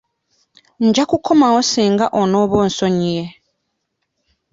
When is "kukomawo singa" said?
1.11-2.05